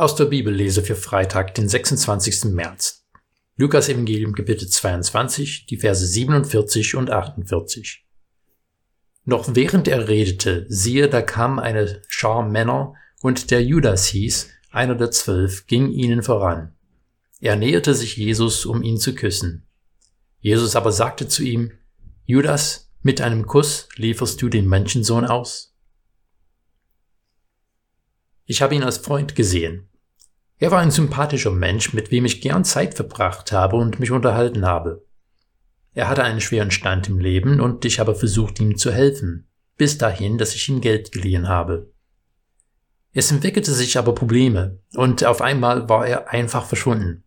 Aus 0.00 0.14
der 0.14 0.24
Bibellese 0.24 0.82
für 0.82 0.96
Freitag, 0.96 1.54
den 1.56 1.68
26. 1.68 2.44
März. 2.54 3.04
Lukas 3.56 3.90
Evangelium 3.90 4.32
Kapitel 4.32 4.66
22, 4.66 5.66
die 5.66 5.76
Verse 5.76 6.06
47 6.06 6.94
und 6.94 7.10
48. 7.10 8.06
Noch 9.26 9.54
während 9.54 9.88
er 9.88 10.08
redete, 10.08 10.64
siehe, 10.70 11.10
da 11.10 11.20
kam 11.20 11.58
eine 11.58 12.00
Schar 12.08 12.48
Männer, 12.48 12.94
und 13.20 13.50
der 13.50 13.62
Judas 13.62 14.06
hieß, 14.06 14.48
einer 14.70 14.94
der 14.94 15.10
zwölf, 15.10 15.66
ging 15.66 15.90
ihnen 15.90 16.22
voran. 16.22 16.74
Er 17.38 17.56
näherte 17.56 17.92
sich 17.92 18.16
Jesus, 18.16 18.64
um 18.64 18.82
ihn 18.82 18.96
zu 18.96 19.14
küssen. 19.14 19.66
Jesus 20.38 20.76
aber 20.76 20.92
sagte 20.92 21.28
zu 21.28 21.42
ihm, 21.42 21.72
Judas, 22.24 22.90
mit 23.02 23.20
einem 23.20 23.44
Kuss 23.44 23.86
lieferst 23.96 24.40
du 24.40 24.48
den 24.48 24.66
Menschensohn 24.66 25.26
aus? 25.26 25.76
Ich 28.46 28.62
habe 28.62 28.74
ihn 28.74 28.82
als 28.82 28.96
Freund 28.96 29.36
gesehen, 29.36 29.89
er 30.60 30.70
war 30.70 30.80
ein 30.80 30.90
sympathischer 30.90 31.50
Mensch, 31.50 31.94
mit 31.94 32.10
wem 32.10 32.26
ich 32.26 32.42
gern 32.42 32.64
Zeit 32.64 32.94
verbracht 32.94 33.50
habe 33.50 33.76
und 33.76 33.98
mich 33.98 34.10
unterhalten 34.10 34.66
habe. 34.66 35.02
Er 35.94 36.06
hatte 36.06 36.22
einen 36.22 36.42
schweren 36.42 36.70
Stand 36.70 37.08
im 37.08 37.18
Leben 37.18 37.60
und 37.60 37.86
ich 37.86 37.98
habe 37.98 38.14
versucht, 38.14 38.60
ihm 38.60 38.76
zu 38.76 38.92
helfen, 38.92 39.48
bis 39.78 39.96
dahin, 39.96 40.36
dass 40.36 40.54
ich 40.54 40.68
ihm 40.68 40.82
Geld 40.82 41.12
geliehen 41.12 41.48
habe. 41.48 41.90
Es 43.14 43.30
entwickelte 43.32 43.72
sich 43.72 43.96
aber 43.96 44.14
Probleme 44.14 44.78
und 44.94 45.24
auf 45.24 45.40
einmal 45.40 45.88
war 45.88 46.06
er 46.06 46.28
einfach 46.28 46.66
verschwunden. 46.66 47.24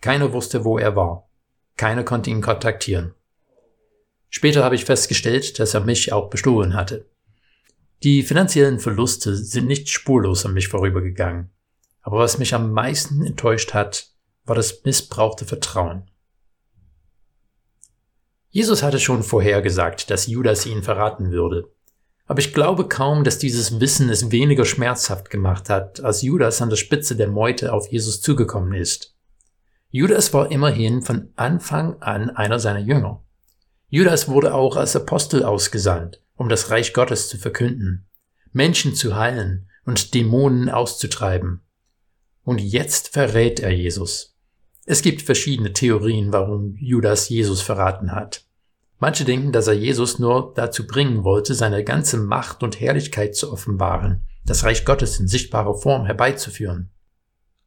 Keiner 0.00 0.32
wusste, 0.32 0.64
wo 0.64 0.78
er 0.78 0.94
war. 0.94 1.28
Keiner 1.76 2.04
konnte 2.04 2.30
ihn 2.30 2.42
kontaktieren. 2.42 3.12
Später 4.30 4.62
habe 4.62 4.76
ich 4.76 4.84
festgestellt, 4.84 5.58
dass 5.58 5.74
er 5.74 5.80
mich 5.80 6.12
auch 6.12 6.30
bestohlen 6.30 6.74
hatte. 6.74 7.06
Die 8.04 8.22
finanziellen 8.22 8.78
Verluste 8.78 9.34
sind 9.34 9.66
nicht 9.66 9.90
spurlos 9.90 10.46
an 10.46 10.54
mich 10.54 10.68
vorübergegangen. 10.68 11.50
Aber 12.02 12.18
was 12.18 12.38
mich 12.38 12.54
am 12.54 12.72
meisten 12.72 13.24
enttäuscht 13.24 13.74
hat, 13.74 14.08
war 14.44 14.56
das 14.56 14.82
missbrauchte 14.84 15.44
Vertrauen. 15.44 16.10
Jesus 18.50 18.82
hatte 18.82 19.00
schon 19.00 19.22
vorhergesagt, 19.22 20.10
dass 20.10 20.26
Judas 20.26 20.66
ihn 20.66 20.82
verraten 20.82 21.30
würde. 21.30 21.70
Aber 22.26 22.38
ich 22.40 22.52
glaube 22.52 22.86
kaum, 22.86 23.24
dass 23.24 23.38
dieses 23.38 23.80
Wissen 23.80 24.08
es 24.10 24.30
weniger 24.30 24.64
schmerzhaft 24.64 25.30
gemacht 25.30 25.70
hat, 25.70 26.00
als 26.00 26.22
Judas 26.22 26.60
an 26.60 26.70
der 26.70 26.76
Spitze 26.76 27.16
der 27.16 27.28
Meute 27.28 27.72
auf 27.72 27.90
Jesus 27.90 28.20
zugekommen 28.20 28.74
ist. 28.74 29.16
Judas 29.90 30.32
war 30.32 30.50
immerhin 30.50 31.02
von 31.02 31.30
Anfang 31.36 32.00
an 32.00 32.30
einer 32.30 32.58
seiner 32.58 32.78
Jünger. 32.78 33.22
Judas 33.88 34.28
wurde 34.28 34.54
auch 34.54 34.76
als 34.76 34.96
Apostel 34.96 35.44
ausgesandt, 35.44 36.22
um 36.34 36.48
das 36.48 36.70
Reich 36.70 36.94
Gottes 36.94 37.28
zu 37.28 37.36
verkünden, 37.36 38.06
Menschen 38.52 38.94
zu 38.94 39.16
heilen 39.16 39.68
und 39.84 40.14
Dämonen 40.14 40.70
auszutreiben. 40.70 41.62
Und 42.44 42.60
jetzt 42.60 43.08
verrät 43.08 43.60
er 43.60 43.70
Jesus. 43.70 44.36
Es 44.84 45.02
gibt 45.02 45.22
verschiedene 45.22 45.72
Theorien, 45.72 46.32
warum 46.32 46.76
Judas 46.76 47.28
Jesus 47.28 47.62
verraten 47.62 48.12
hat. 48.12 48.44
Manche 48.98 49.24
denken, 49.24 49.52
dass 49.52 49.66
er 49.66 49.74
Jesus 49.74 50.18
nur 50.18 50.52
dazu 50.54 50.86
bringen 50.86 51.24
wollte, 51.24 51.54
seine 51.54 51.84
ganze 51.84 52.18
Macht 52.18 52.62
und 52.62 52.80
Herrlichkeit 52.80 53.34
zu 53.34 53.52
offenbaren, 53.52 54.22
das 54.44 54.64
Reich 54.64 54.84
Gottes 54.84 55.18
in 55.18 55.28
sichtbarer 55.28 55.74
Form 55.74 56.06
herbeizuführen. 56.06 56.90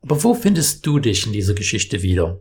Aber 0.00 0.22
wo 0.22 0.34
findest 0.34 0.84
du 0.86 0.98
dich 0.98 1.26
in 1.26 1.32
dieser 1.32 1.54
Geschichte 1.54 2.02
wieder? 2.02 2.40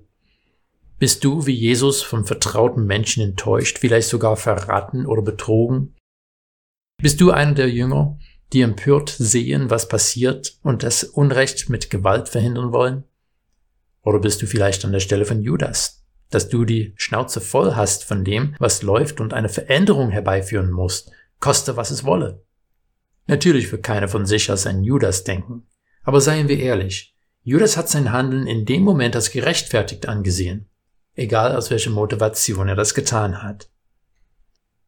Bist 0.99 1.23
du 1.23 1.45
wie 1.45 1.53
Jesus 1.53 2.01
von 2.01 2.25
vertrauten 2.25 2.85
Menschen 2.85 3.23
enttäuscht, 3.23 3.79
vielleicht 3.79 4.09
sogar 4.09 4.37
verraten 4.37 5.05
oder 5.05 5.21
betrogen? 5.21 5.95
Bist 7.01 7.19
du 7.19 7.31
einer 7.31 7.53
der 7.53 7.69
Jünger, 7.69 8.17
die 8.53 8.61
empört 8.61 9.09
sehen, 9.09 9.69
was 9.69 9.87
passiert 9.87 10.57
und 10.61 10.83
das 10.83 11.03
Unrecht 11.03 11.69
mit 11.69 11.89
Gewalt 11.89 12.29
verhindern 12.29 12.71
wollen? 12.71 13.03
Oder 14.03 14.19
bist 14.19 14.41
du 14.41 14.47
vielleicht 14.47 14.85
an 14.85 14.91
der 14.91 14.99
Stelle 14.99 15.25
von 15.25 15.41
Judas, 15.41 16.03
dass 16.29 16.49
du 16.49 16.65
die 16.65 16.93
Schnauze 16.95 17.41
voll 17.41 17.75
hast 17.75 18.03
von 18.03 18.23
dem, 18.23 18.55
was 18.59 18.83
läuft 18.83 19.19
und 19.19 19.33
eine 19.33 19.49
Veränderung 19.49 20.09
herbeiführen 20.09 20.71
musst, 20.71 21.11
koste 21.39 21.77
was 21.77 21.91
es 21.91 22.03
wolle? 22.03 22.43
Natürlich 23.27 23.71
wird 23.71 23.83
keiner 23.83 24.07
von 24.07 24.25
sich 24.25 24.49
als 24.49 24.67
ein 24.67 24.83
Judas 24.83 25.23
denken, 25.23 25.67
aber 26.03 26.21
seien 26.21 26.47
wir 26.47 26.59
ehrlich, 26.59 27.15
Judas 27.43 27.75
hat 27.75 27.89
sein 27.89 28.11
Handeln 28.11 28.47
in 28.47 28.65
dem 28.65 28.83
Moment 28.83 29.15
als 29.15 29.31
gerechtfertigt 29.31 30.07
angesehen, 30.07 30.69
egal 31.15 31.55
aus 31.55 31.71
welcher 31.71 31.91
Motivation 31.91 32.67
er 32.67 32.75
das 32.75 32.93
getan 32.93 33.41
hat. 33.41 33.69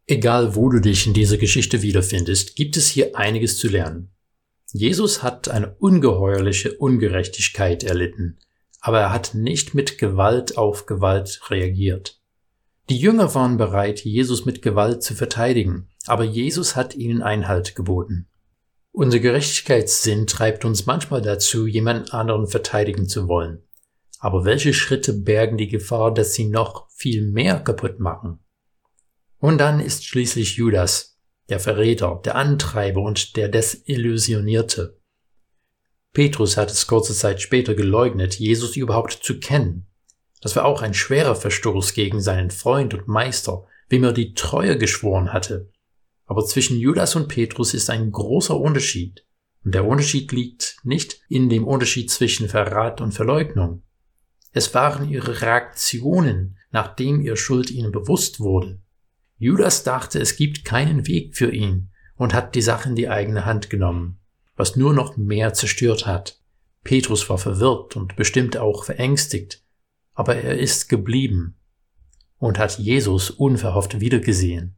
Egal 0.07 0.55
wo 0.55 0.69
du 0.69 0.79
dich 0.79 1.07
in 1.07 1.13
dieser 1.13 1.37
Geschichte 1.37 1.81
wiederfindest, 1.81 2.55
gibt 2.55 2.77
es 2.77 2.87
hier 2.87 3.15
einiges 3.17 3.57
zu 3.57 3.67
lernen. 3.67 4.11
Jesus 4.71 5.23
hat 5.23 5.47
eine 5.49 5.73
ungeheuerliche 5.79 6.73
Ungerechtigkeit 6.73 7.83
erlitten, 7.83 8.37
aber 8.81 8.99
er 8.99 9.11
hat 9.11 9.33
nicht 9.33 9.73
mit 9.73 9.97
Gewalt 9.97 10.57
auf 10.57 10.85
Gewalt 10.85 11.41
reagiert. 11.49 12.21
Die 12.89 12.97
Jünger 12.97 13.33
waren 13.33 13.57
bereit, 13.57 14.01
Jesus 14.05 14.45
mit 14.45 14.61
Gewalt 14.61 15.01
zu 15.01 15.15
verteidigen, 15.15 15.89
aber 16.05 16.23
Jesus 16.23 16.75
hat 16.75 16.93
ihnen 16.93 17.23
Einhalt 17.23 17.73
geboten. 17.73 18.27
Unser 18.91 19.19
Gerechtigkeitssinn 19.19 20.27
treibt 20.27 20.65
uns 20.65 20.85
manchmal 20.85 21.23
dazu, 21.23 21.65
jemand 21.65 22.13
anderen 22.13 22.45
verteidigen 22.45 23.09
zu 23.09 23.27
wollen. 23.27 23.63
Aber 24.19 24.45
welche 24.45 24.73
Schritte 24.73 25.13
bergen 25.13 25.57
die 25.57 25.67
Gefahr, 25.67 26.13
dass 26.13 26.35
sie 26.35 26.45
noch 26.47 26.89
viel 26.91 27.27
mehr 27.27 27.59
kaputt 27.59 27.99
machen? 27.99 28.39
Und 29.45 29.59
dann 29.59 29.79
ist 29.79 30.07
schließlich 30.07 30.55
Judas, 30.55 31.19
der 31.49 31.59
Verräter, 31.59 32.19
der 32.25 32.33
Antreiber 32.33 33.01
und 33.01 33.35
der 33.35 33.47
Desillusionierte. 33.47 34.99
Petrus 36.13 36.57
hat 36.57 36.71
es 36.71 36.87
kurze 36.87 37.13
Zeit 37.13 37.43
später 37.43 37.75
geleugnet, 37.75 38.39
Jesus 38.39 38.75
überhaupt 38.75 39.19
zu 39.21 39.39
kennen. 39.39 39.85
Das 40.41 40.55
war 40.55 40.65
auch 40.65 40.81
ein 40.81 40.95
schwerer 40.95 41.35
Verstoß 41.35 41.93
gegen 41.93 42.21
seinen 42.21 42.49
Freund 42.49 42.95
und 42.95 43.07
Meister, 43.07 43.67
wem 43.87 44.05
er 44.05 44.13
die 44.13 44.33
Treue 44.33 44.79
geschworen 44.79 45.31
hatte. 45.31 45.71
Aber 46.25 46.43
zwischen 46.43 46.79
Judas 46.79 47.15
und 47.15 47.27
Petrus 47.27 47.75
ist 47.75 47.91
ein 47.91 48.11
großer 48.11 48.59
Unterschied. 48.59 49.27
Und 49.63 49.75
der 49.75 49.85
Unterschied 49.85 50.31
liegt 50.31 50.77
nicht 50.81 51.21
in 51.29 51.49
dem 51.49 51.67
Unterschied 51.67 52.09
zwischen 52.09 52.49
Verrat 52.49 52.99
und 52.99 53.11
Verleugnung. 53.11 53.83
Es 54.53 54.73
waren 54.73 55.07
ihre 55.07 55.41
Reaktionen, 55.41 56.57
nachdem 56.71 57.21
ihr 57.21 57.35
Schuld 57.35 57.69
ihnen 57.69 57.91
bewusst 57.91 58.39
wurde. 58.39 58.81
Judas 59.45 59.83
dachte, 59.83 60.19
es 60.19 60.37
gibt 60.37 60.65
keinen 60.65 61.05
Weg 61.05 61.37
für 61.37 61.51
ihn 61.51 61.91
und 62.15 62.33
hat 62.33 62.55
die 62.55 62.63
Sache 62.63 62.89
in 62.89 62.95
die 62.95 63.09
eigene 63.09 63.45
Hand 63.45 63.69
genommen, 63.69 64.19
was 64.55 64.75
nur 64.75 64.91
noch 64.91 65.17
mehr 65.17 65.53
zerstört 65.53 66.07
hat. 66.07 66.41
Petrus 66.83 67.29
war 67.29 67.37
verwirrt 67.37 67.95
und 67.95 68.15
bestimmt 68.15 68.57
auch 68.57 68.83
verängstigt, 68.83 69.63
aber 70.15 70.35
er 70.35 70.57
ist 70.57 70.89
geblieben 70.89 71.59
und 72.39 72.57
hat 72.57 72.79
Jesus 72.79 73.29
unverhofft 73.29 73.99
wiedergesehen. 73.99 74.77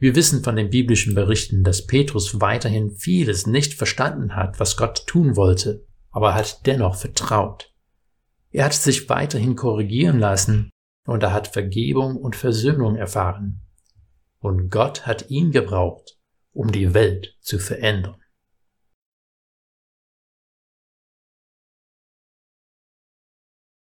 Wir 0.00 0.16
wissen 0.16 0.42
von 0.42 0.56
den 0.56 0.70
biblischen 0.70 1.14
Berichten, 1.14 1.62
dass 1.62 1.86
Petrus 1.86 2.40
weiterhin 2.40 2.90
vieles 2.96 3.46
nicht 3.46 3.74
verstanden 3.74 4.34
hat, 4.34 4.58
was 4.58 4.76
Gott 4.76 5.06
tun 5.06 5.36
wollte, 5.36 5.86
aber 6.10 6.30
er 6.30 6.34
hat 6.34 6.66
dennoch 6.66 6.96
vertraut. 6.96 7.72
Er 8.50 8.64
hat 8.64 8.74
sich 8.74 9.08
weiterhin 9.08 9.54
korrigieren 9.54 10.18
lassen 10.18 10.72
und 11.06 11.22
er 11.22 11.32
hat 11.32 11.48
Vergebung 11.48 12.16
und 12.16 12.36
Versöhnung 12.36 12.96
erfahren. 12.96 13.62
Und 14.40 14.70
Gott 14.70 15.06
hat 15.06 15.30
ihn 15.30 15.50
gebraucht, 15.50 16.18
um 16.52 16.70
die 16.72 16.94
Welt 16.94 17.36
zu 17.40 17.58
verändern. 17.58 18.16